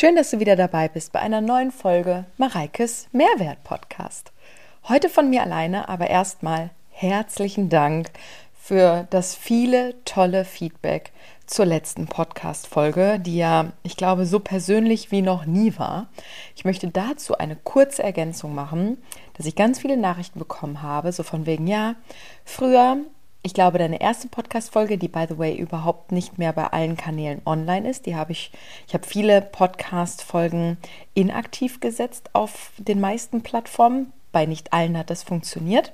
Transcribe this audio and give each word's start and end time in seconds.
Schön, 0.00 0.14
dass 0.14 0.30
du 0.30 0.38
wieder 0.38 0.54
dabei 0.54 0.86
bist 0.86 1.10
bei 1.10 1.18
einer 1.18 1.40
neuen 1.40 1.72
Folge 1.72 2.24
Mareikes 2.36 3.08
Mehrwert 3.10 3.64
Podcast. 3.64 4.30
Heute 4.88 5.08
von 5.08 5.28
mir 5.28 5.42
alleine, 5.42 5.88
aber 5.88 6.08
erstmal 6.08 6.70
herzlichen 6.90 7.68
Dank 7.68 8.10
für 8.54 9.08
das 9.10 9.34
viele 9.34 9.96
tolle 10.04 10.44
Feedback 10.44 11.10
zur 11.46 11.66
letzten 11.66 12.06
Podcast-Folge, 12.06 13.18
die 13.18 13.38
ja, 13.38 13.72
ich 13.82 13.96
glaube, 13.96 14.24
so 14.24 14.38
persönlich 14.38 15.10
wie 15.10 15.20
noch 15.20 15.46
nie 15.46 15.76
war. 15.78 16.06
Ich 16.54 16.64
möchte 16.64 16.86
dazu 16.86 17.36
eine 17.36 17.56
kurze 17.56 18.04
Ergänzung 18.04 18.54
machen, 18.54 18.98
dass 19.34 19.46
ich 19.46 19.56
ganz 19.56 19.80
viele 19.80 19.96
Nachrichten 19.96 20.38
bekommen 20.38 20.80
habe, 20.80 21.10
so 21.10 21.24
von 21.24 21.44
wegen, 21.44 21.66
ja, 21.66 21.96
früher 22.44 22.98
ich 23.42 23.54
glaube, 23.54 23.78
deine 23.78 24.00
erste 24.00 24.28
Podcast-Folge, 24.28 24.98
die 24.98 25.08
by 25.08 25.26
the 25.28 25.38
way 25.38 25.56
überhaupt 25.56 26.12
nicht 26.12 26.38
mehr 26.38 26.52
bei 26.52 26.66
allen 26.66 26.96
Kanälen 26.96 27.40
online 27.46 27.88
ist, 27.88 28.06
die 28.06 28.16
habe 28.16 28.32
ich, 28.32 28.50
ich 28.86 28.94
habe 28.94 29.06
viele 29.06 29.40
Podcast-Folgen 29.40 30.76
inaktiv 31.14 31.80
gesetzt 31.80 32.30
auf 32.32 32.72
den 32.78 33.00
meisten 33.00 33.42
Plattformen. 33.42 34.12
Bei 34.32 34.44
nicht 34.44 34.72
allen 34.72 34.98
hat 34.98 35.10
das 35.10 35.22
funktioniert. 35.22 35.92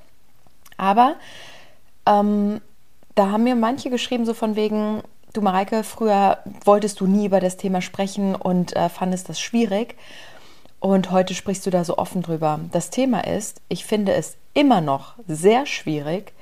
Aber 0.76 1.16
ähm, 2.06 2.60
da 3.14 3.30
haben 3.30 3.44
mir 3.44 3.54
manche 3.54 3.90
geschrieben, 3.90 4.24
so 4.24 4.34
von 4.34 4.56
wegen, 4.56 5.02
du 5.32 5.40
Mareike, 5.40 5.84
früher 5.84 6.38
wolltest 6.64 7.00
du 7.00 7.06
nie 7.06 7.26
über 7.26 7.40
das 7.40 7.56
Thema 7.56 7.82
sprechen 7.82 8.34
und 8.34 8.74
äh, 8.74 8.88
fandest 8.88 9.28
das 9.28 9.40
schwierig. 9.40 9.96
Und 10.80 11.10
heute 11.10 11.34
sprichst 11.34 11.64
du 11.64 11.70
da 11.70 11.84
so 11.84 11.96
offen 11.98 12.22
drüber. 12.22 12.60
Das 12.72 12.90
Thema 12.90 13.26
ist, 13.26 13.60
ich 13.68 13.84
finde 13.84 14.12
es 14.12 14.36
immer 14.52 14.80
noch 14.80 15.14
sehr 15.26 15.66
schwierig, 15.66 16.32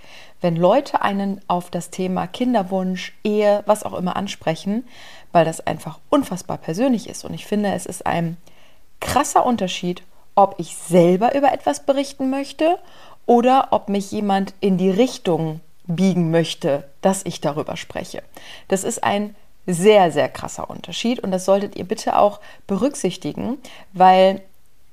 wenn 0.43 0.57
Leute 0.57 1.03
einen 1.03 1.41
auf 1.49 1.71
das 1.71 1.91
Thema 1.91 2.27
Kinderwunsch, 2.27 3.15
Ehe, 3.25 3.63
was 3.67 3.85
auch 3.85 3.95
immer 3.95 4.17
ansprechen, 4.17 4.87
weil 5.33 5.45
das 5.45 5.67
einfach 5.67 5.99
unfassbar 6.11 6.59
persönlich 6.59 7.09
ist. 7.09 7.25
Und 7.25 7.33
ich 7.33 7.47
finde, 7.47 7.73
es 7.73 7.87
ist 7.87 8.07
ein 8.07 8.37
krasser 9.01 9.47
Unterschied, 9.47 10.03
ob 10.35 10.57
ich 10.59 10.77
selber 10.77 11.35
über 11.35 11.53
etwas 11.53 11.85
berichten 11.87 12.31
möchte 12.31 12.79
oder 13.27 13.69
ob 13.71 13.89
mich 13.89 14.11
jemand 14.11 14.55
in 14.61 14.79
die 14.79 14.91
Richtung 14.91 15.61
biegen 15.87 16.31
möchte, 16.31 16.89
dass 17.01 17.25
ich 17.25 17.41
darüber 17.41 17.77
spreche. 17.77 18.23
Das 18.69 18.85
ist 18.85 19.03
ein 19.03 19.35
sehr, 19.67 20.11
sehr 20.11 20.29
krasser 20.29 20.69
Unterschied 20.71 21.21
und 21.21 21.31
das 21.31 21.45
solltet 21.45 21.77
ihr 21.77 21.85
bitte 21.85 22.19
auch 22.19 22.41
berücksichtigen, 22.67 23.59
weil 23.93 24.43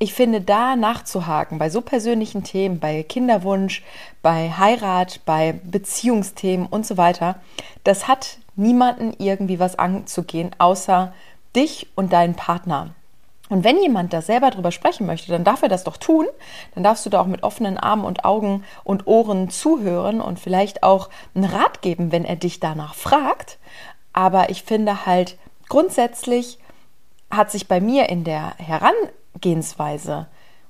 ich 0.02 0.14
finde, 0.14 0.40
da 0.40 0.78
nachzuhaken 0.78 1.60
bei 1.60 1.70
so 1.70 1.82
persönlichen 1.82 2.44
Themen, 2.44 2.80
bei 2.80 3.04
Kinderwunsch, 3.04 3.84
bei 4.22 4.50
Heirat, 4.50 5.20
bei 5.26 5.60
Beziehungsthemen 5.64 6.68
und 6.68 6.86
so 6.86 6.96
weiter, 6.96 7.36
das 7.84 8.08
hat 8.08 8.38
niemanden 8.56 9.14
irgendwie 9.18 9.60
was 9.60 9.78
anzugehen, 9.78 10.52
außer 10.58 11.14
dich 11.54 11.88
und 11.96 12.14
deinen 12.14 12.36
Partner. 12.36 12.92
Und 13.50 13.64
wenn 13.64 13.82
jemand 13.82 14.14
da 14.14 14.22
selber 14.22 14.52
drüber 14.52 14.72
sprechen 14.72 15.06
möchte, 15.06 15.32
dann 15.32 15.44
darf 15.44 15.64
er 15.64 15.70
das 15.70 15.84
doch 15.84 15.98
tun. 15.98 16.28
Dann 16.76 16.84
darfst 16.84 17.06
du 17.06 17.10
da 17.10 17.20
auch 17.20 17.26
mit 17.26 17.44
offenen 17.44 17.78
Armen 17.78 18.06
und 18.06 18.24
Augen 18.24 18.64
und 18.84 19.08
Ohren 19.08 19.50
zuhören 19.50 20.22
und 20.22 20.40
vielleicht 20.40 20.84
auch 20.84 21.10
einen 21.34 21.46
Rat 21.46 21.82
geben, 21.82 22.12
wenn 22.12 22.26
er 22.26 22.36
dich 22.36 22.60
danach 22.60 22.94
fragt. 22.94 23.58
Aber 24.14 24.50
ich 24.50 24.64
finde 24.64 25.08
halt 25.08 25.38
grundsätzlich 25.68 26.60
hat 27.32 27.52
sich 27.52 27.68
bei 27.68 27.82
mir 27.82 28.10
in 28.10 28.24
der 28.24 28.54
Heran 28.58 28.94
Herangehensweise 29.34 30.28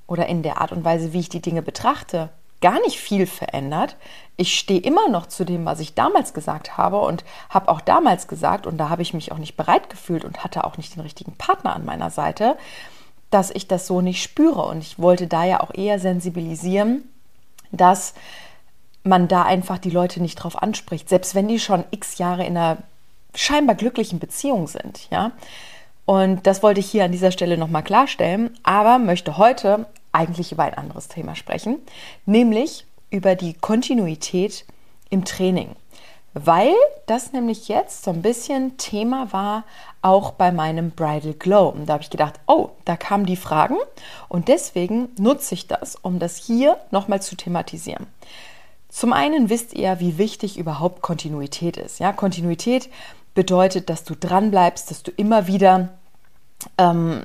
oder 0.07 0.27
in 0.27 0.43
der 0.43 0.59
Art 0.59 0.71
und 0.71 0.83
Weise, 0.83 1.13
wie 1.13 1.19
ich 1.19 1.29
die 1.29 1.41
Dinge 1.41 1.61
betrachte, 1.61 2.29
gar 2.61 2.79
nicht 2.81 2.99
viel 2.99 3.25
verändert. 3.25 3.95
Ich 4.35 4.57
stehe 4.57 4.81
immer 4.81 5.07
noch 5.09 5.27
zu 5.27 5.45
dem, 5.45 5.65
was 5.65 5.79
ich 5.79 5.93
damals 5.93 6.33
gesagt 6.33 6.77
habe 6.77 6.99
und 6.99 7.23
habe 7.49 7.69
auch 7.69 7.81
damals 7.81 8.27
gesagt, 8.27 8.67
und 8.67 8.77
da 8.77 8.89
habe 8.89 9.01
ich 9.01 9.13
mich 9.13 9.31
auch 9.31 9.37
nicht 9.37 9.55
bereit 9.55 9.89
gefühlt 9.89 10.25
und 10.25 10.43
hatte 10.43 10.63
auch 10.63 10.77
nicht 10.77 10.95
den 10.95 11.01
richtigen 11.01 11.33
Partner 11.33 11.75
an 11.75 11.85
meiner 11.85 12.09
Seite, 12.09 12.57
dass 13.29 13.51
ich 13.51 13.67
das 13.67 13.87
so 13.87 14.01
nicht 14.01 14.21
spüre. 14.21 14.63
Und 14.65 14.79
ich 14.79 14.99
wollte 14.99 15.27
da 15.27 15.45
ja 15.45 15.61
auch 15.61 15.73
eher 15.73 15.99
sensibilisieren, 15.99 17.03
dass 17.71 18.13
man 19.03 19.27
da 19.27 19.43
einfach 19.43 19.77
die 19.77 19.91
Leute 19.91 20.21
nicht 20.21 20.35
drauf 20.35 20.61
anspricht, 20.61 21.07
selbst 21.07 21.35
wenn 21.35 21.47
die 21.47 21.59
schon 21.59 21.85
x 21.91 22.17
Jahre 22.17 22.45
in 22.45 22.57
einer 22.57 22.77
scheinbar 23.35 23.75
glücklichen 23.75 24.19
Beziehung 24.19 24.67
sind, 24.67 25.07
ja. 25.11 25.31
Und 26.09 26.47
das 26.47 26.63
wollte 26.63 26.79
ich 26.79 26.89
hier 26.89 27.03
an 27.03 27.11
dieser 27.11 27.29
Stelle 27.29 27.55
nochmal 27.55 27.83
klarstellen, 27.83 28.57
aber 28.63 28.97
möchte 28.97 29.37
heute 29.37 29.85
eigentlich 30.11 30.51
über 30.51 30.63
ein 30.63 30.73
anderes 30.73 31.07
Thema 31.07 31.35
sprechen, 31.35 31.77
nämlich 32.25 32.87
über 33.11 33.35
die 33.35 33.53
Kontinuität 33.53 34.65
im 35.11 35.23
Training. 35.23 35.75
Weil 36.33 36.73
das 37.05 37.31
nämlich 37.31 37.67
jetzt 37.67 38.03
so 38.03 38.09
ein 38.09 38.23
bisschen 38.23 38.75
Thema 38.77 39.31
war, 39.33 39.65
auch 40.01 40.31
bei 40.31 40.51
meinem 40.51 40.89
Bridal 40.89 41.35
Glow. 41.37 41.69
Und 41.69 41.85
da 41.85 41.93
habe 41.93 42.03
ich 42.03 42.09
gedacht, 42.09 42.39
oh, 42.47 42.69
da 42.85 42.97
kamen 42.97 43.27
die 43.27 43.35
Fragen 43.35 43.77
und 44.29 44.47
deswegen 44.47 45.09
nutze 45.19 45.53
ich 45.53 45.67
das, 45.67 45.95
um 45.95 46.17
das 46.17 46.37
hier 46.37 46.79
nochmal 46.89 47.21
zu 47.21 47.35
thematisieren. 47.35 48.07
Zum 48.89 49.13
einen 49.13 49.51
wisst 49.51 49.75
ihr, 49.75 49.99
wie 49.99 50.17
wichtig 50.17 50.57
überhaupt 50.57 51.03
Kontinuität 51.03 51.77
ist. 51.77 51.99
Ja, 51.99 52.13
Kontinuität 52.13 52.89
bedeutet, 53.35 53.91
dass 53.91 54.03
du 54.03 54.15
dran 54.15 54.49
bleibst, 54.49 54.89
dass 54.89 55.03
du 55.03 55.11
immer 55.11 55.45
wieder 55.45 55.89
ähm, 56.77 57.21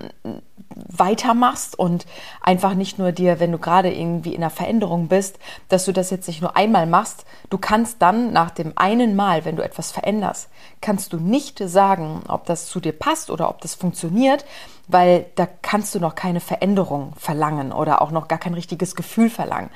weitermachst 0.75 1.79
und 1.79 2.07
einfach 2.41 2.75
nicht 2.75 2.99
nur 2.99 3.13
dir, 3.13 3.41
wenn 3.41 3.53
du 3.53 3.59
gerade 3.59 3.93
irgendwie 3.93 4.35
in 4.35 4.43
einer 4.43 4.51
Veränderung 4.51 5.09
bist, 5.09 5.39
dass 5.69 5.85
du 5.85 5.93
das 5.93 6.11
jetzt 6.11 6.27
nicht 6.27 6.41
nur 6.41 6.57
einmal 6.57 6.87
machst. 6.87 7.25
Du 7.51 7.59
kannst 7.59 8.03
dann 8.03 8.33
nach 8.33 8.51
dem 8.51 8.73
einen 8.77 9.15
Mal, 9.15 9.45
wenn 9.45 9.57
du 9.57 9.65
etwas 9.65 9.93
veränderst, 9.93 10.49
kannst 10.81 11.13
du 11.13 11.19
nicht 11.19 11.59
sagen, 11.59 12.23
ob 12.29 12.47
das 12.47 12.67
zu 12.67 12.81
dir 12.81 12.93
passt 12.93 13.31
oder 13.31 13.49
ob 13.49 13.61
das 13.61 13.75
funktioniert, 13.75 14.45
weil 14.89 15.27
da 15.37 15.47
kannst 15.63 15.95
du 15.95 16.01
noch 16.01 16.15
keine 16.15 16.41
Veränderung 16.41 17.13
verlangen 17.17 17.73
oder 17.73 18.03
auch 18.03 18.11
noch 18.11 18.29
gar 18.29 18.39
kein 18.39 18.55
richtiges 18.55 18.97
Gefühl 18.97 19.31
verlangen. 19.31 19.71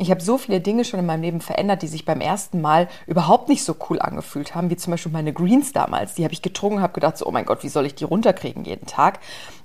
Ich 0.00 0.12
habe 0.12 0.20
so 0.20 0.38
viele 0.38 0.60
Dinge 0.60 0.84
schon 0.84 1.00
in 1.00 1.06
meinem 1.06 1.22
Leben 1.22 1.40
verändert, 1.40 1.82
die 1.82 1.88
sich 1.88 2.04
beim 2.04 2.20
ersten 2.20 2.60
Mal 2.60 2.88
überhaupt 3.08 3.48
nicht 3.48 3.64
so 3.64 3.74
cool 3.90 4.00
angefühlt 4.00 4.54
haben, 4.54 4.70
wie 4.70 4.76
zum 4.76 4.92
Beispiel 4.92 5.10
meine 5.10 5.32
Greens 5.32 5.72
damals. 5.72 6.14
Die 6.14 6.22
habe 6.22 6.32
ich 6.32 6.42
getrunken, 6.42 6.80
habe 6.80 6.92
gedacht, 6.92 7.18
so, 7.18 7.26
oh 7.26 7.32
mein 7.32 7.44
Gott, 7.44 7.64
wie 7.64 7.68
soll 7.68 7.84
ich 7.84 7.96
die 7.96 8.04
runterkriegen 8.04 8.64
jeden 8.64 8.86
Tag? 8.86 9.18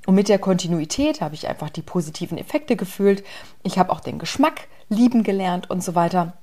Und 0.07 0.15
mit 0.15 0.29
der 0.29 0.39
Kontinuität 0.39 1.21
habe 1.21 1.35
ich 1.35 1.47
einfach 1.47 1.69
die 1.69 1.83
positiven 1.83 2.39
Effekte 2.39 2.75
gefühlt. 2.75 3.23
Ich 3.61 3.77
habe 3.77 3.91
auch 3.91 3.99
den 3.99 4.17
Geschmack 4.17 4.67
lieben 4.89 5.23
gelernt 5.23 5.69
und 5.69 5.83
so 5.83 5.93
weiter. 5.93 6.33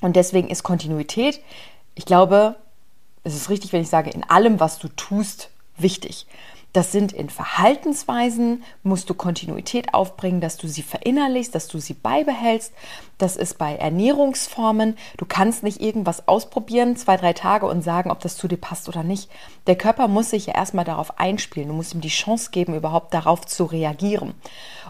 Und 0.00 0.16
deswegen 0.16 0.48
ist 0.48 0.62
Kontinuität, 0.62 1.40
ich 1.94 2.06
glaube, 2.06 2.56
es 3.24 3.34
ist 3.34 3.50
richtig, 3.50 3.72
wenn 3.72 3.82
ich 3.82 3.88
sage, 3.88 4.10
in 4.10 4.24
allem, 4.24 4.58
was 4.58 4.78
du 4.78 4.88
tust, 4.88 5.50
wichtig. 5.76 6.26
Das 6.74 6.90
sind 6.90 7.12
in 7.12 7.30
Verhaltensweisen, 7.30 8.64
musst 8.82 9.08
du 9.08 9.14
Kontinuität 9.14 9.94
aufbringen, 9.94 10.40
dass 10.40 10.56
du 10.56 10.66
sie 10.66 10.82
verinnerlichst, 10.82 11.54
dass 11.54 11.68
du 11.68 11.78
sie 11.78 11.94
beibehältst. 11.94 12.72
Das 13.16 13.36
ist 13.36 13.58
bei 13.58 13.76
Ernährungsformen. 13.76 14.96
Du 15.16 15.24
kannst 15.24 15.62
nicht 15.62 15.80
irgendwas 15.80 16.26
ausprobieren, 16.26 16.96
zwei, 16.96 17.16
drei 17.16 17.32
Tage 17.32 17.66
und 17.66 17.82
sagen, 17.82 18.10
ob 18.10 18.18
das 18.18 18.36
zu 18.36 18.48
dir 18.48 18.56
passt 18.56 18.88
oder 18.88 19.04
nicht. 19.04 19.30
Der 19.68 19.76
Körper 19.76 20.08
muss 20.08 20.30
sich 20.30 20.46
ja 20.46 20.54
erstmal 20.54 20.84
darauf 20.84 21.20
einspielen. 21.20 21.68
Du 21.68 21.76
musst 21.76 21.94
ihm 21.94 22.00
die 22.00 22.08
Chance 22.08 22.50
geben, 22.50 22.74
überhaupt 22.74 23.14
darauf 23.14 23.46
zu 23.46 23.66
reagieren. 23.66 24.34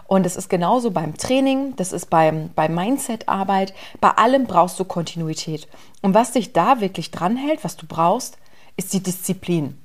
Und 0.07 0.25
es 0.25 0.37
ist 0.37 0.49
genauso 0.49 0.89
beim 0.89 1.15
Training, 1.17 1.75
das 1.75 1.91
ist 1.91 2.09
beim, 2.09 2.49
bei 2.55 2.67
Mindset-Arbeit. 2.67 3.75
Bei 4.01 4.09
allem 4.09 4.45
brauchst 4.45 4.79
du 4.79 4.85
Kontinuität. 4.85 5.67
Und 6.01 6.15
was 6.15 6.31
dich 6.31 6.51
da 6.51 6.81
wirklich 6.81 7.11
dranhält, 7.11 7.63
was 7.63 7.77
du 7.77 7.85
brauchst, 7.85 8.39
ist 8.75 8.91
die 8.91 9.03
Disziplin. 9.03 9.79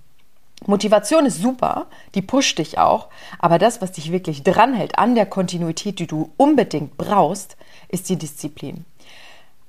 Motivation 0.66 1.26
ist 1.26 1.41
super, 1.41 1.87
die 2.15 2.22
pusht 2.22 2.59
dich 2.59 2.78
auch, 2.78 3.09
aber 3.38 3.59
das, 3.59 3.81
was 3.81 3.93
dich 3.93 4.12
wirklich 4.12 4.43
dranhält 4.43 4.98
an 4.98 5.15
der 5.15 5.26
Kontinuität, 5.26 5.98
die 5.98 6.06
du 6.06 6.32
unbedingt 6.37 6.97
brauchst, 6.97 7.56
ist 7.88 8.09
die 8.09 8.16
Disziplin. 8.16 8.84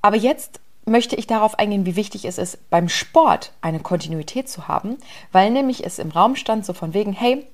Aber 0.02 0.16
jetzt 0.16 0.60
möchte 0.84 1.16
ich 1.16 1.26
darauf 1.26 1.58
eingehen, 1.58 1.86
wie 1.86 1.96
wichtig 1.96 2.24
es 2.24 2.38
ist, 2.38 2.68
beim 2.68 2.88
Sport 2.88 3.52
eine 3.62 3.80
Kontinuität 3.80 4.48
zu 4.48 4.68
haben, 4.68 4.98
weil 5.30 5.50
nämlich 5.50 5.86
es 5.86 5.98
im 5.98 6.10
Raum 6.10 6.36
stand, 6.36 6.66
so 6.66 6.72
von 6.72 6.92
wegen, 6.92 7.12
hey, 7.12 7.46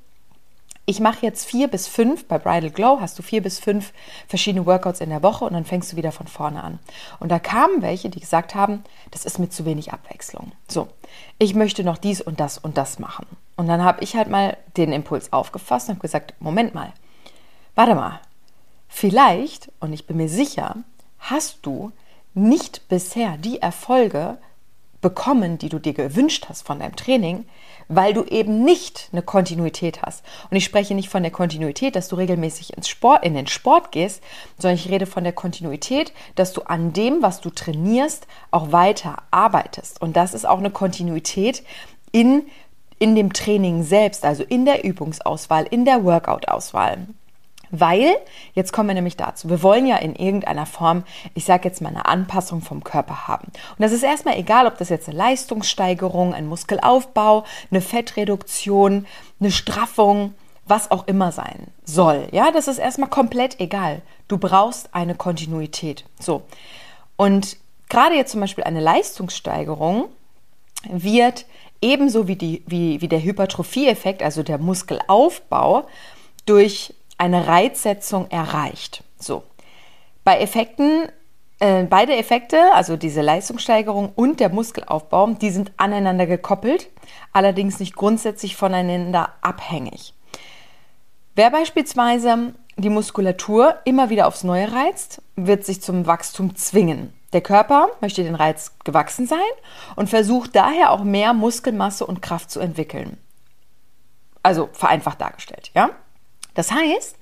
ich 0.89 1.01
mache 1.01 1.19
jetzt 1.21 1.45
vier 1.45 1.69
bis 1.69 1.87
fünf, 1.87 2.25
bei 2.25 2.39
Bridal 2.39 2.71
Glow 2.71 2.99
hast 2.99 3.19
du 3.19 3.23
vier 3.23 3.43
bis 3.43 3.59
fünf 3.59 3.93
verschiedene 4.27 4.65
Workouts 4.65 5.03
in 5.03 5.11
der 5.11 5.23
Woche 5.23 5.45
und 5.45 5.53
dann 5.53 5.67
fängst 5.67 5.93
du 5.93 5.97
wieder 5.99 6.13
von 6.13 6.27
vorne 6.27 6.65
an. 6.65 6.79
Und 7.21 7.31
da 7.31 7.39
kamen 7.39 7.83
welche, 7.83 8.09
die 8.09 8.21
gesagt 8.21 8.55
haben, 8.55 8.83
das 9.11 9.27
ist 9.27 9.39
mir 9.39 9.51
zu 9.51 9.67
wenig 9.67 9.93
Abwechslung. 9.93 10.53
So, 10.67 10.89
ich 11.39 11.55
möchte 11.55 11.85
noch 11.85 11.99
dies 11.99 12.23
und 12.23 12.41
das 12.41 12.57
und 12.57 12.79
das 12.79 12.99
machen. 12.99 13.27
Und 13.57 13.67
dann 13.67 13.85
habe 13.85 14.03
ich 14.03 14.17
halt 14.17 14.31
mal 14.31 14.57
den 14.79 14.93
Impuls 14.93 15.31
aufgefasst 15.31 15.91
und 15.91 15.97
habe 15.97 16.03
gesagt, 16.03 16.33
Moment 16.41 16.75
mal, 16.75 16.95
warte 17.75 17.95
mal, 17.95 18.21
vielleicht, 18.89 19.71
und 19.81 19.93
ich 19.93 20.07
bin 20.07 20.17
mir 20.17 20.31
sicher, 20.31 20.75
hast 21.19 21.59
du 21.67 21.93
nicht 22.33 22.89
bisher 22.89 23.37
die 23.37 23.61
Erfolge 23.61 24.39
bekommen, 25.01 25.59
die 25.59 25.69
du 25.69 25.79
dir 25.79 25.93
gewünscht 25.93 26.47
hast 26.49 26.67
von 26.67 26.81
deinem 26.81 26.97
Training, 26.97 27.47
weil 27.89 28.13
du 28.13 28.25
eben 28.25 28.65
nicht 28.65 29.09
eine 29.13 29.23
Kontinuität 29.23 30.03
hast. 30.03 30.25
Und 30.51 30.57
ich 30.57 30.65
spreche 30.65 30.95
nicht 30.95 31.09
von 31.09 31.23
der 31.23 31.33
Kontinuität, 31.33 31.97
dass 31.97 32.09
du 32.09 32.17
regelmäßig 32.17 32.77
ins 32.77 32.89
Sport, 32.89 33.25
in 33.25 33.35
den 33.35 33.47
Sport 33.47 33.93
gehst, 33.93 34.23
sondern 34.59 34.77
ich 34.77 34.91
rede 34.91 35.07
von 35.07 35.25
der 35.25 35.33
Kontinuität, 35.33 36.13
dass 36.35 36.53
du 36.53 36.63
an 36.63 36.93
dem, 36.93 37.23
was 37.23 37.41
du 37.41 37.51
trainierst, 37.51 38.27
auch 38.51 38.73
weiter 38.73 39.23
arbeitest. 39.31 40.03
Und 40.03 40.17
das 40.17 40.35
ist 40.35 40.47
auch 40.47 40.59
eine 40.59 40.71
Kontinuität 40.71 41.63
in 42.13 42.43
in 42.99 43.15
dem 43.15 43.33
Training 43.33 43.83
selbst, 43.83 44.25
also 44.25 44.43
in 44.43 44.65
der 44.65 44.85
Übungsauswahl, 44.85 45.67
in 45.71 45.85
der 45.85 46.05
Workout-Auswahl. 46.05 47.07
Weil, 47.71 48.17
jetzt 48.55 48.73
kommen 48.73 48.89
wir 48.89 48.95
nämlich 48.95 49.17
dazu, 49.17 49.49
wir 49.49 49.63
wollen 49.63 49.87
ja 49.87 49.97
in 49.97 50.15
irgendeiner 50.15 50.67
Form, 50.67 51.05
ich 51.35 51.45
sage 51.45 51.69
jetzt 51.69 51.81
mal, 51.81 51.91
eine 51.91 52.07
Anpassung 52.07 52.63
vom 52.63 52.83
Körper 52.85 53.29
haben. 53.29 53.47
Und 53.47 53.81
das 53.81 53.93
ist 53.93 54.03
erstmal 54.03 54.39
egal, 54.39 54.67
ob 54.67 54.79
das 54.79 54.89
jetzt 54.89 55.09
eine 55.09 55.19
Leistungssteigerung, 55.19 56.35
ein 56.35 56.47
Muskelaufbau, 56.47 57.45
eine 57.71 57.81
Fettreduktion, 57.81 59.07
eine 59.41 59.51
Straffung, 59.51 60.35
was 60.67 60.91
auch 60.91 61.07
immer 61.07 61.33
sein 61.33 61.69
soll. 61.85 62.29
Ja, 62.33 62.51
das 62.51 62.69
ist 62.69 62.79
erstmal 62.79 63.09
komplett 63.09 63.61
egal. 63.61 64.03
Du 64.29 64.39
brauchst 64.39 64.95
eine 64.95 65.15
Kontinuität. 65.15 66.05
So. 66.21 66.43
Und 67.17 67.57
gerade 67.89 68.15
jetzt 68.15 68.33
zum 68.33 68.41
Beispiel 68.41 68.65
eine 68.65 68.81
Leistungssteigerung 68.81 70.07
wird 70.91 71.47
ebenso 71.81 72.29
wie, 72.29 72.37
die, 72.37 72.63
wie, 72.67 73.01
wie 73.01 73.09
der 73.09 73.23
Hypertrophie-Effekt, 73.23 74.23
also 74.23 74.43
der 74.43 74.59
Muskelaufbau, 74.59 75.87
durch 76.45 76.95
eine 77.19 77.47
Reizsetzung 77.47 78.31
erreicht. 78.31 79.05
So. 79.19 79.43
Bei 80.25 80.41
Effekten, 80.41 81.09
äh, 81.59 81.85
beide 81.85 82.17
Effekte, 82.17 82.73
also 82.75 82.97
diese 82.97 83.21
Leistungssteigerung 83.21 84.13
und 84.15 84.41
der 84.41 84.49
Muskelaufbau, 84.49 85.31
die 85.31 85.51
sind 85.51 85.73
aneinander 85.77 86.27
gekoppelt, 86.27 86.89
allerdings 87.33 87.81
nicht 87.81 87.97
grundsätzlich 87.97 88.57
voneinander 88.57 89.33
abhängig. 89.43 90.15
Wer 91.35 91.51
beispielsweise 91.51 92.55
die 92.77 92.91
Muskulatur 92.91 93.77
immer 93.85 94.11
wieder 94.11 94.27
aufs 94.27 94.45
Neue 94.45 94.73
reizt, 94.73 95.23
wird 95.37 95.65
sich 95.65 95.83
zum 95.83 96.07
Wachstum 96.07 96.55
zwingen. 96.57 97.13
Der 97.33 97.41
Körper 97.41 97.89
möchte 98.01 98.23
den 98.23 98.35
Reiz 98.35 98.73
gewachsen 98.85 99.27
sein 99.27 99.39
und 99.97 100.09
versucht 100.09 100.57
daher 100.57 100.93
auch 100.93 101.05
mehr 101.05 101.35
Muskelmasse 101.35 102.07
und 102.07 102.23
Kraft 102.23 102.51
zu 102.51 102.61
entwickeln. 102.61 103.19
Also 104.43 104.69
vereinfacht 104.73 105.21
dargestellt, 105.21 105.71
ja? 105.75 105.91
Das 106.59 106.73
heißt, 106.73 107.15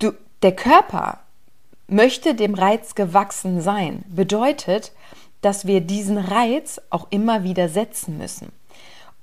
du, 0.00 0.10
der 0.42 0.50
Körper 0.50 1.20
möchte 1.86 2.34
dem 2.34 2.54
Reiz 2.54 2.96
gewachsen 2.96 3.60
sein. 3.60 4.02
Bedeutet, 4.08 4.90
dass 5.42 5.64
wir 5.64 5.80
diesen 5.80 6.18
Reiz 6.18 6.80
auch 6.90 7.06
immer 7.10 7.44
wieder 7.44 7.68
setzen 7.68 8.18
müssen. 8.18 8.50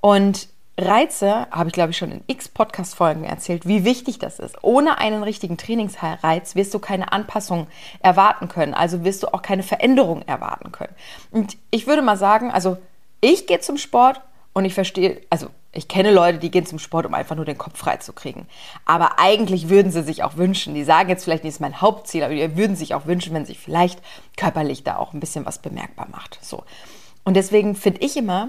Und 0.00 0.48
Reize, 0.78 1.48
habe 1.50 1.68
ich 1.68 1.74
glaube 1.74 1.90
ich 1.90 1.98
schon 1.98 2.12
in 2.12 2.24
x 2.28 2.48
Podcast-Folgen 2.48 3.24
erzählt, 3.24 3.68
wie 3.68 3.84
wichtig 3.84 4.18
das 4.18 4.38
ist. 4.38 4.56
Ohne 4.62 4.96
einen 4.96 5.22
richtigen 5.22 5.58
Trainingsreiz 5.58 6.54
wirst 6.54 6.72
du 6.72 6.78
keine 6.78 7.12
Anpassung 7.12 7.66
erwarten 8.02 8.48
können. 8.48 8.72
Also 8.72 9.04
wirst 9.04 9.22
du 9.22 9.34
auch 9.34 9.42
keine 9.42 9.62
Veränderung 9.62 10.22
erwarten 10.22 10.72
können. 10.72 10.94
Und 11.30 11.58
ich 11.70 11.86
würde 11.86 12.00
mal 12.00 12.16
sagen, 12.16 12.50
also 12.50 12.78
ich 13.20 13.46
gehe 13.46 13.60
zum 13.60 13.76
Sport 13.76 14.22
und 14.52 14.64
ich 14.64 14.74
verstehe, 14.74 15.20
also 15.30 15.48
ich 15.72 15.86
kenne 15.86 16.10
Leute, 16.10 16.38
die 16.38 16.50
gehen 16.50 16.66
zum 16.66 16.80
Sport, 16.80 17.06
um 17.06 17.14
einfach 17.14 17.36
nur 17.36 17.44
den 17.44 17.58
Kopf 17.58 17.78
frei 17.78 17.98
zu 17.98 18.12
kriegen. 18.12 18.48
Aber 18.84 19.20
eigentlich 19.20 19.68
würden 19.68 19.92
sie 19.92 20.02
sich 20.02 20.24
auch 20.24 20.36
wünschen, 20.36 20.74
die 20.74 20.82
sagen 20.82 21.08
jetzt 21.08 21.24
vielleicht 21.24 21.44
nicht, 21.44 21.54
ist 21.54 21.60
mein 21.60 21.80
Hauptziel, 21.80 22.24
aber 22.24 22.34
die 22.34 22.56
würden 22.56 22.74
sich 22.74 22.94
auch 22.94 23.06
wünschen, 23.06 23.32
wenn 23.34 23.46
sich 23.46 23.58
vielleicht 23.58 24.00
körperlich 24.36 24.82
da 24.82 24.96
auch 24.96 25.12
ein 25.12 25.20
bisschen 25.20 25.46
was 25.46 25.58
bemerkbar 25.58 26.08
macht. 26.10 26.38
So. 26.42 26.64
Und 27.22 27.34
deswegen 27.34 27.76
finde 27.76 28.00
ich 28.00 28.16
immer, 28.16 28.48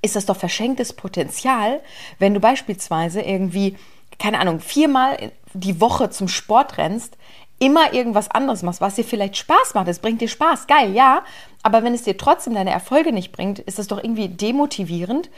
ist 0.00 0.16
das 0.16 0.24
doch 0.24 0.36
verschenktes 0.36 0.94
Potenzial, 0.94 1.80
wenn 2.18 2.32
du 2.32 2.40
beispielsweise 2.40 3.20
irgendwie, 3.20 3.76
keine 4.18 4.40
Ahnung, 4.40 4.60
viermal 4.60 5.32
die 5.52 5.80
Woche 5.80 6.08
zum 6.08 6.28
Sport 6.28 6.78
rennst, 6.78 7.18
immer 7.58 7.92
irgendwas 7.92 8.30
anderes 8.30 8.62
machst, 8.62 8.80
was 8.80 8.94
dir 8.94 9.04
vielleicht 9.04 9.36
Spaß 9.36 9.74
macht. 9.74 9.88
Es 9.88 9.98
bringt 9.98 10.20
dir 10.20 10.28
Spaß, 10.28 10.66
geil, 10.66 10.94
ja. 10.94 11.22
Aber 11.62 11.82
wenn 11.82 11.94
es 11.94 12.02
dir 12.02 12.16
trotzdem 12.16 12.54
deine 12.54 12.70
Erfolge 12.70 13.12
nicht 13.12 13.32
bringt, 13.32 13.58
ist 13.58 13.78
das 13.78 13.88
doch 13.88 14.02
irgendwie 14.02 14.28
demotivierend. 14.28 15.30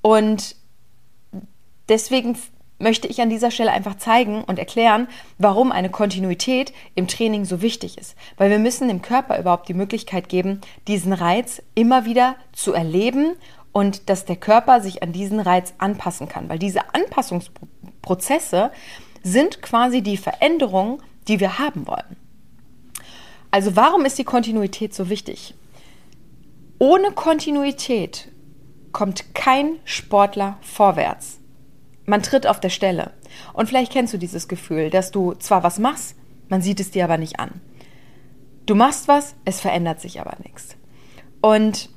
Und 0.00 0.56
deswegen 1.88 2.38
möchte 2.78 3.08
ich 3.08 3.20
an 3.20 3.30
dieser 3.30 3.50
Stelle 3.50 3.72
einfach 3.72 3.96
zeigen 3.96 4.44
und 4.44 4.58
erklären, 4.58 5.08
warum 5.38 5.72
eine 5.72 5.90
Kontinuität 5.90 6.72
im 6.94 7.08
Training 7.08 7.44
so 7.44 7.60
wichtig 7.60 7.98
ist. 7.98 8.14
Weil 8.36 8.50
wir 8.50 8.58
müssen 8.58 8.88
dem 8.88 9.02
Körper 9.02 9.38
überhaupt 9.38 9.68
die 9.68 9.74
Möglichkeit 9.74 10.28
geben, 10.28 10.60
diesen 10.86 11.12
Reiz 11.12 11.62
immer 11.74 12.04
wieder 12.04 12.36
zu 12.52 12.72
erleben 12.72 13.32
und 13.72 14.08
dass 14.08 14.24
der 14.24 14.36
Körper 14.36 14.80
sich 14.80 15.02
an 15.02 15.12
diesen 15.12 15.40
Reiz 15.40 15.74
anpassen 15.78 16.28
kann. 16.28 16.48
Weil 16.48 16.58
diese 16.58 16.94
Anpassungsprozesse 16.94 18.70
sind 19.22 19.60
quasi 19.60 20.02
die 20.02 20.16
Veränderungen, 20.16 21.02
die 21.28 21.40
wir 21.40 21.58
haben 21.58 21.86
wollen. 21.86 22.16
Also 23.50 23.76
warum 23.76 24.04
ist 24.04 24.18
die 24.18 24.24
Kontinuität 24.24 24.94
so 24.94 25.08
wichtig? 25.08 25.54
Ohne 26.78 27.12
Kontinuität 27.12 28.28
kommt 28.92 29.34
kein 29.34 29.76
Sportler 29.84 30.58
vorwärts. 30.60 31.38
Man 32.06 32.22
tritt 32.22 32.46
auf 32.46 32.60
der 32.60 32.70
Stelle. 32.70 33.12
Und 33.52 33.68
vielleicht 33.68 33.92
kennst 33.92 34.14
du 34.14 34.18
dieses 34.18 34.48
Gefühl, 34.48 34.90
dass 34.90 35.10
du 35.10 35.34
zwar 35.34 35.62
was 35.62 35.78
machst, 35.78 36.16
man 36.48 36.62
sieht 36.62 36.80
es 36.80 36.90
dir 36.90 37.04
aber 37.04 37.18
nicht 37.18 37.38
an. 37.38 37.60
Du 38.66 38.74
machst 38.74 39.08
was, 39.08 39.34
es 39.44 39.60
verändert 39.60 40.00
sich 40.00 40.20
aber 40.20 40.36
nichts. 40.42 40.76
Und 41.40 41.90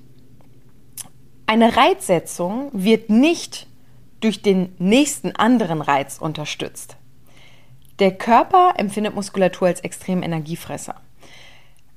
eine 1.45 1.75
Reizsetzung 1.75 2.69
wird 2.73 3.09
nicht 3.09 3.67
durch 4.19 4.41
den 4.41 4.73
nächsten 4.77 5.35
anderen 5.35 5.81
Reiz 5.81 6.17
unterstützt. 6.17 6.97
Der 7.99 8.11
Körper 8.11 8.73
empfindet 8.77 9.15
Muskulatur 9.15 9.67
als 9.67 9.81
extrem 9.81 10.23
Energiefresser 10.23 10.95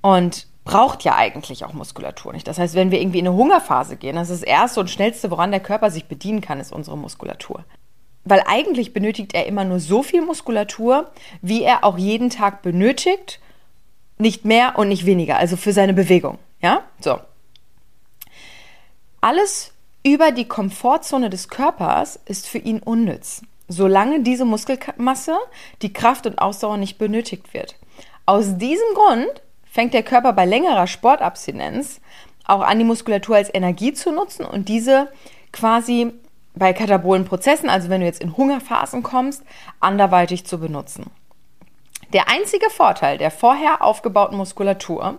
und 0.01 0.47
braucht 0.65 1.05
ja 1.05 1.15
eigentlich 1.15 1.65
auch 1.65 1.73
Muskulatur 1.73 2.33
nicht. 2.33 2.49
Das 2.49 2.59
heißt, 2.59 2.75
wenn 2.75 2.91
wir 2.91 3.01
irgendwie 3.01 3.19
in 3.19 3.27
eine 3.27 3.37
Hungerphase 3.37 3.97
gehen, 3.97 4.17
das 4.17 4.31
ist 4.31 4.43
das 4.43 4.49
erste 4.49 4.81
und 4.81 4.91
schnellste, 4.91 5.31
woran 5.31 5.51
der 5.51 5.61
Körper 5.61 5.91
sich 5.91 6.07
bedienen 6.07 6.41
kann, 6.41 6.61
ist 6.61 6.73
unsere 6.73 6.97
Muskulatur. 6.97 7.65
Weil 8.25 8.43
eigentlich 8.47 8.95
benötigt 8.95 9.35
er 9.35 9.47
immer 9.47 9.65
nur 9.65 9.81
so 9.81 10.03
viel 10.03 10.23
Muskulatur, 10.23 11.11
wie 11.43 11.63
er 11.63 11.85
auch 11.85 11.99
jeden 11.99 12.31
Tag 12.31 12.63
benötigt, 12.63 13.41
nicht 14.17 14.45
mehr 14.45 14.79
und 14.79 14.89
nicht 14.89 15.05
weniger, 15.05 15.37
also 15.37 15.57
für 15.57 15.73
seine 15.73 15.93
Bewegung. 15.93 16.39
Ja, 16.61 16.83
so. 17.01 17.19
Alles 19.21 19.73
über 20.03 20.33
die 20.33 20.47
Komfortzone 20.47 21.29
des 21.29 21.49
Körpers 21.49 22.19
ist 22.25 22.47
für 22.47 22.59
ihn 22.59 22.79
unnütz 22.79 23.43
solange 23.69 24.21
diese 24.21 24.45
Muskelmasse, 24.45 25.37
die 25.83 25.93
Kraft 25.93 26.27
und 26.27 26.39
Ausdauer 26.39 26.77
nicht 26.77 26.99
benötigt 26.99 27.55
wird. 27.55 27.77
Aus 28.27 28.57
diesem 28.57 28.87
Grund 28.95 29.43
fängt 29.65 29.95
der 29.95 30.03
Körper 30.03 30.33
bei 30.33 30.45
längerer 30.45 30.87
Sportabstinenz 30.87 32.01
auch 32.47 32.61
an, 32.61 32.79
die 32.79 32.85
Muskulatur 32.85 33.37
als 33.37 33.53
Energie 33.53 33.93
zu 33.93 34.13
nutzen 34.13 34.45
und 34.45 34.69
diese 34.69 35.09
quasi 35.53 36.13
bei 36.55 36.73
katabolen 36.73 37.25
Prozessen, 37.25 37.69
also 37.69 37.89
wenn 37.89 38.01
du 38.01 38.07
jetzt 38.07 38.21
in 38.21 38.37
Hungerphasen 38.37 39.03
kommst, 39.03 39.43
anderweitig 39.81 40.47
zu 40.47 40.59
benutzen. 40.59 41.11
Der 42.13 42.29
einzige 42.29 42.71
Vorteil 42.71 43.19
der 43.19 43.31
vorher 43.31 43.83
aufgebauten 43.83 44.37
Muskulatur 44.37 45.19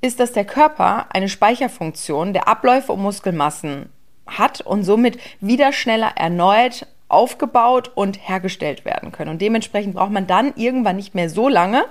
ist, 0.00 0.20
dass 0.20 0.32
der 0.32 0.44
Körper 0.44 1.06
eine 1.10 1.28
Speicherfunktion 1.28 2.32
der 2.32 2.48
Abläufe 2.48 2.92
um 2.92 3.02
Muskelmassen 3.02 3.90
hat 4.26 4.60
und 4.60 4.84
somit 4.84 5.18
wieder 5.40 5.72
schneller 5.72 6.12
erneut 6.16 6.86
aufgebaut 7.08 7.90
und 7.94 8.28
hergestellt 8.28 8.84
werden 8.84 9.12
können. 9.12 9.30
Und 9.30 9.42
dementsprechend 9.42 9.94
braucht 9.94 10.12
man 10.12 10.26
dann 10.26 10.52
irgendwann 10.56 10.96
nicht 10.96 11.14
mehr 11.14 11.30
so 11.30 11.48
lange, 11.48 11.84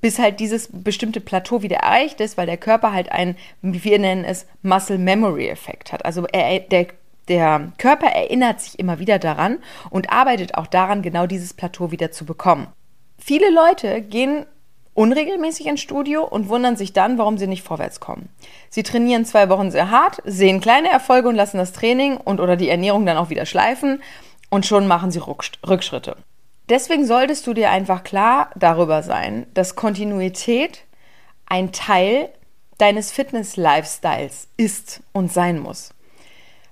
bis 0.00 0.18
halt 0.18 0.40
dieses 0.40 0.68
bestimmte 0.72 1.20
Plateau 1.20 1.62
wieder 1.62 1.76
erreicht 1.76 2.20
ist, 2.20 2.36
weil 2.36 2.46
der 2.46 2.56
Körper 2.56 2.92
halt 2.92 3.10
einen, 3.12 3.36
wir 3.62 3.98
nennen 3.98 4.24
es 4.24 4.46
Muscle 4.62 4.98
Memory 4.98 5.48
Effekt 5.48 5.92
hat. 5.92 6.04
Also 6.04 6.26
er, 6.26 6.58
der, 6.58 6.88
der 7.28 7.72
Körper 7.78 8.08
erinnert 8.08 8.60
sich 8.60 8.78
immer 8.80 8.98
wieder 8.98 9.20
daran 9.20 9.58
und 9.90 10.10
arbeitet 10.10 10.56
auch 10.56 10.66
daran, 10.66 11.02
genau 11.02 11.26
dieses 11.26 11.54
Plateau 11.54 11.92
wieder 11.92 12.10
zu 12.10 12.26
bekommen. 12.26 12.66
Viele 13.16 13.50
Leute 13.50 14.02
gehen 14.02 14.44
unregelmäßig 14.94 15.66
ins 15.66 15.80
Studio 15.80 16.24
und 16.24 16.48
wundern 16.48 16.76
sich 16.76 16.92
dann, 16.92 17.16
warum 17.16 17.38
sie 17.38 17.46
nicht 17.46 17.62
vorwärts 17.62 18.00
kommen. 18.00 18.28
Sie 18.68 18.82
trainieren 18.82 19.24
zwei 19.24 19.48
Wochen 19.48 19.70
sehr 19.70 19.90
hart, 19.90 20.20
sehen 20.24 20.60
kleine 20.60 20.90
Erfolge 20.90 21.28
und 21.28 21.36
lassen 21.36 21.58
das 21.58 21.72
Training 21.72 22.16
und 22.16 22.40
oder 22.40 22.56
die 22.56 22.68
Ernährung 22.68 23.06
dann 23.06 23.16
auch 23.16 23.30
wieder 23.30 23.46
schleifen 23.46 24.02
und 24.52 24.66
schon 24.66 24.86
machen 24.86 25.10
sie 25.10 25.18
Rückschritte. 25.18 26.16
Deswegen 26.68 27.06
solltest 27.06 27.46
du 27.46 27.54
dir 27.54 27.70
einfach 27.70 28.04
klar 28.04 28.50
darüber 28.54 29.02
sein, 29.02 29.46
dass 29.54 29.76
Kontinuität 29.76 30.84
ein 31.46 31.72
Teil 31.72 32.28
deines 32.76 33.12
Fitness-Lifestyles 33.12 34.48
ist 34.58 35.02
und 35.12 35.32
sein 35.32 35.58
muss. 35.58 35.94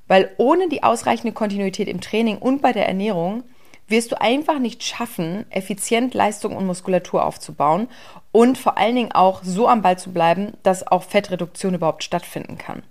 Weil 0.08 0.30
ohne 0.36 0.68
die 0.68 0.82
ausreichende 0.82 1.32
Kontinuität 1.32 1.88
im 1.88 2.02
Training 2.02 2.36
und 2.36 2.60
bei 2.60 2.72
der 2.72 2.86
Ernährung 2.86 3.44
wirst 3.88 4.12
du 4.12 4.20
einfach 4.20 4.58
nicht 4.58 4.82
schaffen, 4.82 5.46
effizient 5.48 6.12
Leistung 6.12 6.58
und 6.58 6.66
Muskulatur 6.66 7.24
aufzubauen 7.24 7.88
und 8.30 8.58
vor 8.58 8.76
allen 8.76 8.96
Dingen 8.96 9.12
auch 9.12 9.42
so 9.42 9.66
am 9.66 9.80
Ball 9.80 9.98
zu 9.98 10.12
bleiben, 10.12 10.52
dass 10.62 10.86
auch 10.86 11.02
Fettreduktion 11.02 11.72
überhaupt 11.72 12.04
stattfinden 12.04 12.58
kann. 12.58 12.82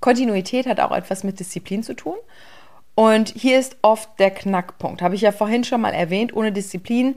Kontinuität 0.00 0.66
hat 0.66 0.80
auch 0.80 0.90
etwas 0.90 1.22
mit 1.22 1.38
Disziplin 1.38 1.84
zu 1.84 1.94
tun 1.94 2.16
und 2.94 3.30
hier 3.30 3.58
ist 3.58 3.76
oft 3.82 4.08
der 4.18 4.30
Knackpunkt. 4.30 5.02
Habe 5.02 5.14
ich 5.14 5.22
ja 5.22 5.32
vorhin 5.32 5.64
schon 5.64 5.80
mal 5.80 5.94
erwähnt, 5.94 6.34
ohne 6.34 6.52
Disziplin 6.52 7.16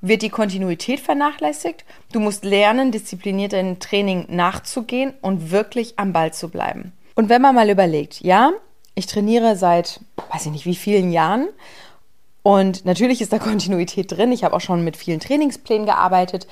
wird 0.00 0.22
die 0.22 0.30
Kontinuität 0.30 1.00
vernachlässigt. 1.00 1.84
Du 2.12 2.20
musst 2.20 2.44
lernen, 2.44 2.92
diszipliniert 2.92 3.52
deinem 3.52 3.78
Training 3.78 4.26
nachzugehen 4.28 5.14
und 5.22 5.50
wirklich 5.50 5.98
am 5.98 6.12
Ball 6.12 6.32
zu 6.32 6.48
bleiben. 6.48 6.92
Und 7.14 7.28
wenn 7.28 7.42
man 7.42 7.54
mal 7.54 7.70
überlegt, 7.70 8.20
ja, 8.20 8.52
Ich 8.98 9.06
trainiere 9.06 9.56
seit, 9.56 10.00
weiß 10.32 10.46
ich 10.46 10.52
nicht, 10.52 10.64
wie 10.64 10.74
vielen 10.74 11.12
Jahren. 11.12 11.48
Und 12.42 12.86
natürlich 12.86 13.20
ist 13.20 13.32
da 13.32 13.38
Kontinuität 13.50 14.10
drin. 14.10 14.32
Ich 14.32 14.42
habe 14.42 14.56
auch 14.56 14.60
schon 14.60 14.84
mit 14.84 14.96
vielen 14.96 15.20
Trainingsplänen 15.20 15.86
gearbeitet. 15.86 16.46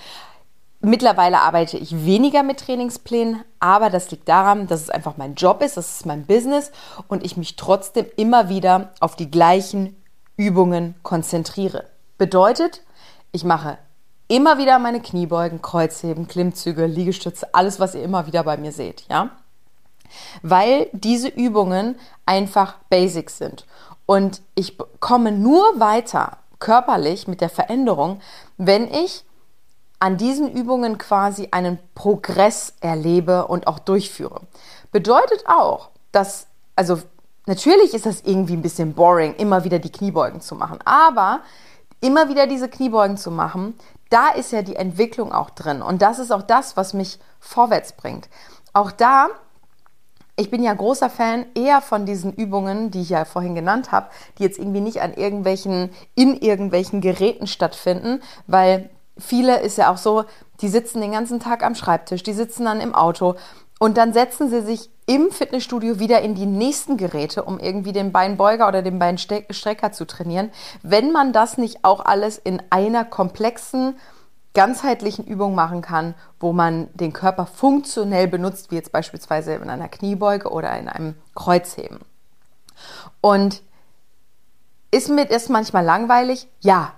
Mittlerweile 0.85 1.41
arbeite 1.41 1.79
ich 1.79 2.05
weniger 2.05 2.43
mit 2.43 2.61
Trainingsplänen, 2.61 3.43
aber 3.59 3.88
das 3.88 4.11
liegt 4.11 4.29
daran, 4.29 4.67
dass 4.67 4.83
es 4.83 4.91
einfach 4.91 5.17
mein 5.17 5.35
Job 5.35 5.62
ist, 5.62 5.79
das 5.79 5.97
ist 5.97 6.07
mein 6.07 6.26
Business 6.26 6.73
und 7.09 7.25
ich 7.25 7.38
mich 7.38 7.57
trotzdem 7.57 8.05
immer 8.17 8.50
wieder 8.50 8.93
auf 9.00 9.17
die 9.17 9.31
gleichen 9.31 9.97
Übungen 10.37 10.95
konzentriere. 11.03 11.85
Bedeutet, 12.19 12.83
ich 13.33 13.45
mache 13.45 13.79
immer 14.29 14.59
wieder 14.59 14.79
meine 14.79 15.00
Kniebeugen, 15.00 15.62
Kreuzheben, 15.62 16.29
Klimmzüge, 16.29 16.85
Liegestütze, 16.85 17.55
alles, 17.55 17.81
was 17.81 17.95
ihr 17.95 18.03
immer 18.03 18.26
wieder 18.26 18.45
bei 18.45 18.59
mir 18.59 18.73
seht, 18.73 19.07
ja? 19.09 19.31
Weil 20.43 20.88
diese 20.93 21.29
Übungen 21.29 21.97
einfach 22.26 22.76
Basics 22.91 23.38
sind. 23.38 23.64
Und 24.05 24.43
ich 24.55 24.76
komme 25.00 25.33
nur 25.33 25.64
weiter 25.81 26.37
körperlich 26.59 27.26
mit 27.26 27.41
der 27.41 27.49
Veränderung, 27.49 28.21
wenn 28.59 28.87
ich 28.93 29.25
an 30.05 30.19
diesen 30.19 30.53
Übungen 30.53 30.99
quasi 30.99 31.49
einen 31.51 31.79
Progress 31.95 32.75
erlebe 32.83 33.47
und 33.47 33.67
auch 33.67 33.79
durchführe. 33.79 34.43
Bedeutet 34.93 35.45
auch, 35.47 35.89
dass, 36.13 36.47
also 36.77 36.99
natürlich 37.47 37.95
ist 37.95 38.05
das 38.05 38.21
irgendwie 38.21 38.53
ein 38.53 38.61
bisschen 38.61 38.93
boring, 38.93 39.35
immer 39.37 39.65
wieder 39.65 39.79
die 39.79 39.91
Kniebeugen 39.91 40.43
zu 40.43 40.57
machen, 40.57 40.79
aber 40.85 41.41
immer 42.03 42.29
wieder 42.29 42.47
diese 42.47 42.69
Kniebeugen 42.69 43.17
zu 43.17 43.31
machen, 43.31 43.79
da 44.11 44.29
ist 44.29 44.53
ja 44.53 44.61
die 44.61 44.77
Entwicklung 44.77 45.33
auch 45.33 45.49
drin. 45.49 45.81
Und 45.81 46.03
das 46.03 46.19
ist 46.19 46.33
auch 46.33 46.43
das, 46.43 46.77
was 46.77 46.93
mich 46.93 47.19
vorwärts 47.41 47.95
bringt. 47.95 48.29
Auch 48.75 48.93
da, 48.93 49.29
ich 50.37 50.51
bin 50.51 50.63
ja 50.63 50.75
großer 50.75 51.09
Fan 51.09 51.47
eher 51.55 51.81
von 51.81 52.05
diesen 52.05 52.35
Übungen, 52.35 52.91
die 52.91 53.01
ich 53.01 53.09
ja 53.09 53.25
vorhin 53.25 53.55
genannt 53.55 53.91
habe, 53.91 54.11
die 54.37 54.43
jetzt 54.43 54.59
irgendwie 54.59 54.83
nicht 54.83 55.01
an 55.01 55.15
irgendwelchen, 55.15 55.95
in 56.15 56.37
irgendwelchen 56.37 57.01
Geräten 57.01 57.47
stattfinden, 57.47 58.21
weil 58.47 58.91
viele 59.18 59.61
ist 59.61 59.78
ja 59.78 59.92
auch 59.92 59.97
so, 59.97 60.25
die 60.61 60.68
sitzen 60.68 61.00
den 61.00 61.12
ganzen 61.12 61.40
Tag 61.40 61.64
am 61.64 61.75
Schreibtisch, 61.75 62.23
die 62.23 62.33
sitzen 62.33 62.64
dann 62.64 62.80
im 62.80 62.94
Auto 62.94 63.37
und 63.78 63.97
dann 63.97 64.12
setzen 64.12 64.50
sie 64.50 64.62
sich 64.62 64.90
im 65.06 65.30
Fitnessstudio 65.30 65.99
wieder 65.99 66.23
in 66.23 66.35
die 66.35 66.47
nächsten 66.47 66.97
Geräte, 66.97 67.44
um 67.44 67.59
irgendwie 67.59 67.92
den 67.92 68.12
Beinbeuger 68.12 68.68
oder 68.68 68.83
den 68.83 68.99
Beinstrecker 68.99 69.92
zu 69.92 70.06
trainieren. 70.06 70.50
Wenn 70.83 71.12
man 71.12 71.33
das 71.33 71.59
nicht 71.59 71.85
auch 71.85 72.04
alles 72.04 72.38
in 72.38 72.62
einer 72.71 73.04
komplexen, 73.04 73.97
ganzheitlichen 74.54 75.26
Übung 75.26 75.54
machen 75.54 75.83
kann, 75.83 76.14
wo 76.38 76.52
man 76.52 76.88
den 76.94 77.12
Körper 77.12 77.44
funktionell 77.44 78.28
benutzt, 78.28 78.71
wie 78.71 78.76
jetzt 78.76 78.92
beispielsweise 78.92 79.54
in 79.54 79.68
einer 79.68 79.88
Kniebeuge 79.88 80.49
oder 80.50 80.78
in 80.78 80.88
einem 80.88 81.16
Kreuzheben. 81.35 81.99
Und 83.21 83.62
ist 84.90 85.09
mir 85.09 85.26
das 85.26 85.49
manchmal 85.49 85.85
langweilig? 85.85 86.49
Ja. 86.61 86.92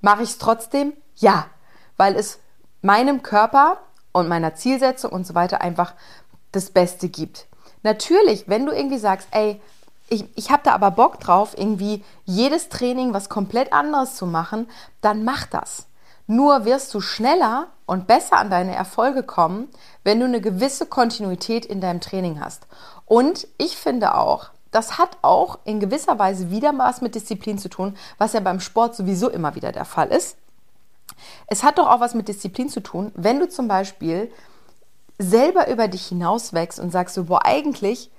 Mache 0.00 0.22
ich 0.22 0.30
es 0.30 0.38
trotzdem? 0.38 0.94
Ja. 1.16 1.46
Weil 2.02 2.16
es 2.16 2.40
meinem 2.80 3.22
Körper 3.22 3.78
und 4.10 4.26
meiner 4.26 4.56
Zielsetzung 4.56 5.12
und 5.12 5.24
so 5.24 5.36
weiter 5.36 5.60
einfach 5.60 5.94
das 6.50 6.70
Beste 6.70 7.08
gibt. 7.08 7.46
Natürlich, 7.84 8.48
wenn 8.48 8.66
du 8.66 8.72
irgendwie 8.72 8.98
sagst, 8.98 9.28
ey, 9.30 9.62
ich, 10.08 10.24
ich 10.34 10.50
habe 10.50 10.64
da 10.64 10.72
aber 10.72 10.90
Bock 10.90 11.20
drauf, 11.20 11.54
irgendwie 11.56 12.02
jedes 12.24 12.68
Training 12.68 13.14
was 13.14 13.28
komplett 13.28 13.72
anderes 13.72 14.16
zu 14.16 14.26
machen, 14.26 14.68
dann 15.00 15.22
mach 15.22 15.46
das. 15.46 15.86
Nur 16.26 16.64
wirst 16.64 16.92
du 16.92 17.00
schneller 17.00 17.68
und 17.86 18.08
besser 18.08 18.36
an 18.38 18.50
deine 18.50 18.74
Erfolge 18.74 19.22
kommen, 19.22 19.68
wenn 20.02 20.18
du 20.18 20.26
eine 20.26 20.40
gewisse 20.40 20.86
Kontinuität 20.86 21.64
in 21.64 21.80
deinem 21.80 22.00
Training 22.00 22.40
hast. 22.40 22.66
Und 23.06 23.46
ich 23.58 23.76
finde 23.76 24.16
auch, 24.16 24.50
das 24.72 24.98
hat 24.98 25.18
auch 25.22 25.60
in 25.62 25.78
gewisser 25.78 26.18
Weise 26.18 26.50
wieder 26.50 26.76
was 26.76 27.00
mit 27.00 27.14
Disziplin 27.14 27.58
zu 27.58 27.68
tun, 27.68 27.96
was 28.18 28.32
ja 28.32 28.40
beim 28.40 28.58
Sport 28.58 28.96
sowieso 28.96 29.30
immer 29.30 29.54
wieder 29.54 29.70
der 29.70 29.84
Fall 29.84 30.08
ist. 30.08 30.36
Es 31.46 31.62
hat 31.62 31.78
doch 31.78 31.88
auch 31.88 32.00
was 32.00 32.14
mit 32.14 32.28
Disziplin 32.28 32.68
zu 32.68 32.80
tun, 32.80 33.12
wenn 33.14 33.38
du 33.38 33.48
zum 33.48 33.68
Beispiel 33.68 34.30
selber 35.18 35.68
über 35.68 35.88
dich 35.88 36.06
hinauswächst 36.06 36.80
und 36.80 36.90
sagst 36.90 37.14
so, 37.14 37.24
boah, 37.24 37.44
eigentlich 37.44 38.10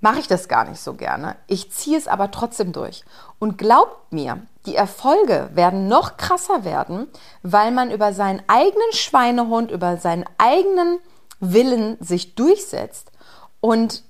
mache 0.00 0.20
ich 0.20 0.28
das 0.28 0.48
gar 0.48 0.68
nicht 0.68 0.80
so 0.80 0.94
gerne. 0.94 1.36
Ich 1.46 1.72
ziehe 1.72 1.96
es 1.96 2.08
aber 2.08 2.30
trotzdem 2.30 2.72
durch. 2.72 3.04
Und 3.38 3.56
glaubt 3.56 4.12
mir, 4.12 4.42
die 4.66 4.76
Erfolge 4.76 5.48
werden 5.54 5.88
noch 5.88 6.16
krasser 6.16 6.64
werden, 6.64 7.08
weil 7.42 7.70
man 7.70 7.90
über 7.90 8.12
seinen 8.12 8.42
eigenen 8.46 8.92
Schweinehund, 8.92 9.70
über 9.70 9.96
seinen 9.96 10.24
eigenen 10.36 10.98
Willen 11.40 11.96
sich 12.00 12.34
durchsetzt 12.34 13.12
und 13.60 14.02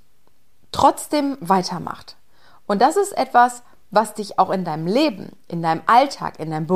trotzdem 0.72 1.36
weitermacht. 1.40 2.16
Und 2.66 2.82
das 2.82 2.96
ist 2.96 3.16
etwas, 3.16 3.62
was 3.90 4.14
dich 4.14 4.38
auch 4.38 4.50
in 4.50 4.64
deinem 4.64 4.86
Leben, 4.86 5.30
in 5.46 5.62
deinem 5.62 5.82
Alltag, 5.86 6.40
in 6.40 6.50
deinem 6.50 6.66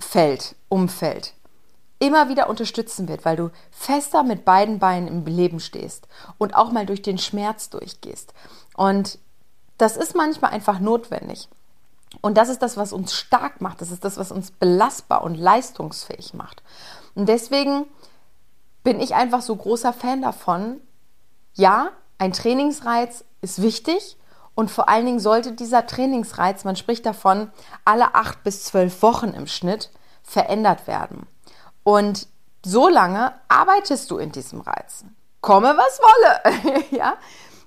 Berufsfeld, 0.00 0.56
Umfeld 0.68 1.34
immer 2.02 2.30
wieder 2.30 2.48
unterstützen 2.48 3.08
wird, 3.08 3.26
weil 3.26 3.36
du 3.36 3.50
fester 3.70 4.22
mit 4.22 4.46
beiden 4.46 4.78
Beinen 4.78 5.06
im 5.06 5.26
Leben 5.26 5.60
stehst 5.60 6.08
und 6.38 6.54
auch 6.54 6.72
mal 6.72 6.86
durch 6.86 7.02
den 7.02 7.18
Schmerz 7.18 7.68
durchgehst. 7.68 8.32
Und 8.74 9.18
das 9.76 9.98
ist 9.98 10.16
manchmal 10.16 10.52
einfach 10.52 10.80
notwendig. 10.80 11.48
Und 12.22 12.38
das 12.38 12.48
ist 12.48 12.62
das, 12.62 12.78
was 12.78 12.94
uns 12.94 13.12
stark 13.12 13.60
macht. 13.60 13.82
Das 13.82 13.90
ist 13.90 14.02
das, 14.02 14.16
was 14.16 14.32
uns 14.32 14.50
belastbar 14.50 15.22
und 15.22 15.34
leistungsfähig 15.34 16.32
macht. 16.32 16.62
Und 17.14 17.28
deswegen 17.28 17.84
bin 18.82 18.98
ich 18.98 19.14
einfach 19.14 19.42
so 19.42 19.54
großer 19.54 19.92
Fan 19.92 20.22
davon. 20.22 20.80
Ja, 21.52 21.90
ein 22.16 22.32
Trainingsreiz 22.32 23.24
ist 23.42 23.60
wichtig 23.60 24.16
und 24.54 24.70
vor 24.70 24.88
allen 24.88 25.06
Dingen 25.06 25.20
sollte 25.20 25.52
dieser 25.52 25.86
Trainingsreiz, 25.86 26.64
man 26.64 26.76
spricht 26.76 27.06
davon, 27.06 27.50
alle 27.84 28.14
acht 28.14 28.42
bis 28.42 28.64
zwölf 28.64 29.02
Wochen 29.02 29.28
im 29.28 29.46
Schnitt 29.46 29.90
verändert 30.22 30.86
werden. 30.86 31.26
Und 31.82 32.28
so 32.64 32.88
lange 32.88 33.32
arbeitest 33.48 34.10
du 34.10 34.18
in 34.18 34.32
diesem 34.32 34.60
Reiz. 34.60 35.04
Komme, 35.40 35.74
was 35.76 36.00
wolle. 36.00 36.84
ja? 36.90 37.16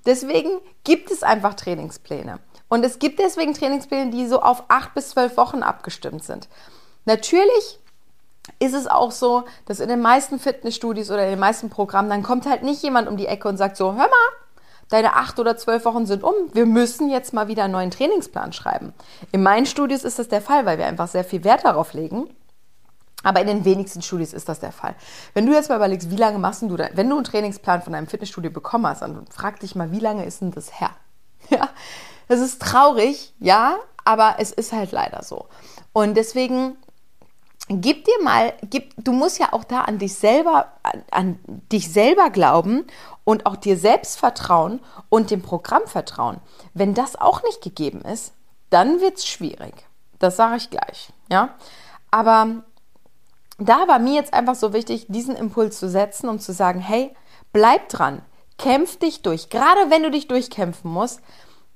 Deswegen 0.06 0.60
gibt 0.84 1.10
es 1.12 1.24
einfach 1.24 1.56
Trainingspläne. 1.56 2.40
Und 2.68 2.84
es 2.84 3.00
gibt 3.00 3.20
deswegen 3.20 3.54
Trainingspläne, 3.54 4.12
die 4.12 4.28
so 4.28 4.42
auf 4.42 4.63
acht 4.68 4.94
bis 4.94 5.10
zwölf 5.10 5.38
Wochen 5.38 5.63
abgestimmt 5.63 6.24
sind. 6.24 6.50
Natürlich 7.06 7.80
ist 8.60 8.74
es 8.74 8.88
auch 8.88 9.12
so, 9.12 9.46
dass 9.66 9.80
in 9.80 9.90
den 9.90 10.02
meisten 10.02 10.40
Fitnessstudios 10.40 11.10
oder 11.10 11.24
in 11.24 11.32
den 11.32 11.40
meisten 11.40 11.70
Programmen, 11.70 12.10
dann 12.10 12.24
kommt 12.24 12.46
halt 12.46 12.63
nicht 12.63 12.84
jemand 12.84 13.08
um 13.08 13.18
die 13.18 13.28
Ecke 13.28 13.48
und 13.48 13.58
sagt 13.58 13.78
so, 13.78 13.94
hör 13.94 14.08
mal, 14.08 14.30
deine 14.90 15.16
acht 15.16 15.40
oder 15.40 15.58
zwölf 15.58 15.86
Wochen 15.86 16.06
sind 16.06 16.24
um, 16.24 16.34
wir 16.54 16.66
müssen 16.66 17.10
jetzt 17.10 17.34
mal 17.34 17.48
wieder 17.48 17.63
einen 17.63 17.74
neuen 17.74 17.92
Trainingsplan 17.92 18.54
schreiben. 18.54 18.94
In 19.32 19.44
meinen 19.44 19.66
Studios 19.66 20.04
ist 20.04 20.20
das 20.20 20.28
der 20.28 20.42
Fall, 20.42 20.66
weil 20.66 20.78
wir 20.78 20.86
einfach 20.86 21.08
sehr 21.08 21.24
viel 21.24 21.44
Wert 21.44 21.66
darauf 21.66 21.94
legen, 21.94 22.30
aber 23.24 23.42
in 23.42 23.48
den 23.48 23.66
wenigsten 23.66 24.02
Studios 24.02 24.34
ist 24.34 24.50
das 24.50 24.60
der 24.60 24.72
Fall. 24.72 24.96
Wenn 25.34 25.46
du 25.46 25.54
jetzt 25.54 25.70
mal 25.70 25.78
überlegst, 25.78 26.12
wie 26.12 26.18
lange 26.18 26.40
machst 26.40 26.62
du 26.62 26.78
wenn 26.78 27.10
du 27.10 27.16
einen 27.16 27.24
Trainingsplan 27.24 27.82
von 27.82 27.96
einem 27.96 28.08
Fitnessstudio 28.08 28.52
bekommen 28.52 28.86
hast, 28.86 29.02
dann 29.02 29.25
frag 29.28 29.60
dich 29.62 29.75
mal, 29.75 29.92
wie 29.92 30.00
lange 30.00 30.25
ist 30.25 30.42
denn 30.42 30.52
das 30.52 30.80
her? 30.80 30.92
Ja, 31.50 31.70
das 32.30 32.40
ist 32.40 32.62
traurig, 32.62 33.34
ja, 33.40 33.75
aber 34.06 34.36
es 34.40 34.52
ist 34.54 34.72
halt 34.72 34.94
leider 34.94 35.24
so. 35.24 35.48
Und 35.92 36.16
deswegen 36.16 36.78
gib 37.67 38.05
dir 38.05 38.22
mal, 38.24 38.53
gib, 38.63 38.93
du 38.98 39.12
musst 39.12 39.39
ja 39.39 39.53
auch 39.53 39.63
da 39.63 39.82
an 39.82 40.00
dich 40.00 40.15
selber, 40.15 40.74
an, 40.84 41.03
an 41.12 41.39
dich 41.72 41.91
selber 41.91 42.29
glauben 42.29 42.86
und 43.24 43.46
auch 43.46 43.55
dir 43.55 43.77
selbst 43.77 44.20
vertrauen 44.20 44.82
und 45.10 45.32
dem 45.32 45.41
Programm 45.41 45.88
vertrauen. 45.88 46.39
Wenn 46.74 46.93
das 46.93 47.15
auch 47.15 47.43
nicht 47.43 47.62
gegeben 47.62 48.01
ist, 48.01 48.34
dann 48.70 49.01
wird 49.01 49.17
es 49.17 49.27
schwierig. 49.27 49.74
Das 50.20 50.36
sage 50.36 50.58
ich 50.58 50.70
gleich, 50.70 51.10
ja. 51.32 51.55
Aber 52.12 52.63
da 53.58 53.88
war 53.88 54.00
mir 54.00 54.13
jetzt 54.13 54.34
einfach 54.34 54.55
so 54.55 54.74
wichtig, 54.74 55.05
diesen 55.10 55.36
Impuls 55.36 55.79
zu 55.79 55.89
setzen, 55.89 56.29
um 56.29 56.39
zu 56.39 56.53
sagen, 56.53 56.79
hey, 56.79 57.15
bleib 57.51 57.89
dran, 57.89 58.22
kämpf 58.58 58.98
dich 58.98 59.22
durch. 59.22 59.50
Gerade 59.50 59.89
wenn 59.89 60.03
du 60.03 60.12
dich 60.12 60.27
durchkämpfen 60.27 60.91
musst, 60.91 61.22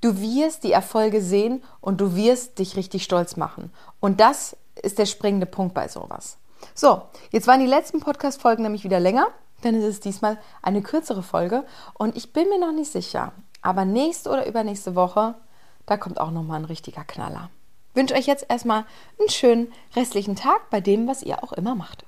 du 0.00 0.20
wirst 0.20 0.64
die 0.64 0.72
Erfolge 0.72 1.22
sehen 1.22 1.62
und 1.80 2.00
du 2.00 2.14
wirst 2.14 2.58
dich 2.58 2.76
richtig 2.76 3.04
stolz 3.04 3.36
machen. 3.36 3.72
Und 4.00 4.20
das 4.20 4.56
ist 4.82 4.98
der 4.98 5.06
springende 5.06 5.46
Punkt 5.46 5.74
bei 5.74 5.88
sowas. 5.88 6.38
So, 6.74 7.02
jetzt 7.30 7.46
waren 7.46 7.60
die 7.60 7.66
letzten 7.66 8.00
Podcast-Folgen 8.00 8.62
nämlich 8.62 8.84
wieder 8.84 9.00
länger. 9.00 9.28
Ist 9.62 9.84
es 9.84 10.00
diesmal 10.00 10.38
eine 10.62 10.82
kürzere 10.82 11.22
Folge 11.22 11.64
und 11.94 12.16
ich 12.16 12.32
bin 12.32 12.48
mir 12.48 12.60
noch 12.60 12.72
nicht 12.72 12.92
sicher. 12.92 13.32
Aber 13.60 13.84
nächste 13.84 14.30
oder 14.30 14.46
übernächste 14.46 14.94
Woche, 14.94 15.34
da 15.86 15.96
kommt 15.96 16.20
auch 16.20 16.30
nochmal 16.30 16.60
ein 16.60 16.64
richtiger 16.64 17.02
Knaller 17.02 17.50
wünsche 17.98 18.14
euch 18.14 18.26
jetzt 18.26 18.46
erstmal 18.48 18.84
einen 19.18 19.28
schönen 19.28 19.72
restlichen 19.94 20.36
Tag 20.36 20.70
bei 20.70 20.80
dem, 20.80 21.06
was 21.06 21.22
ihr 21.22 21.42
auch 21.42 21.52
immer 21.52 21.74
macht. 21.74 22.06